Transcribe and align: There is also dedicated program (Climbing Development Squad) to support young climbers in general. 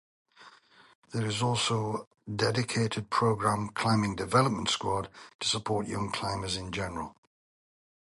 There 1.13 1.27
is 1.27 1.43
also 1.43 2.07
dedicated 2.25 3.11
program 3.11 3.69
(Climbing 3.69 4.15
Development 4.15 4.67
Squad) 4.67 5.09
to 5.39 5.47
support 5.47 5.85
young 5.85 6.11
climbers 6.11 6.57
in 6.57 6.71
general. 6.71 7.15